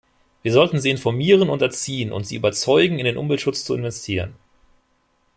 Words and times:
Wir 0.41 0.51
sollten 0.51 0.79
sie 0.79 0.89
informieren 0.89 1.51
und 1.51 1.61
erziehen 1.61 2.11
und 2.11 2.25
sie 2.25 2.35
überzeugen, 2.37 2.97
in 2.97 3.05
den 3.05 3.17
Umweltschutz 3.17 3.63
zu 3.63 3.75
investieren. 3.75 4.33